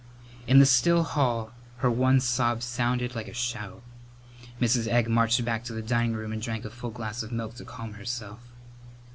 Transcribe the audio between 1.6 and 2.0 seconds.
her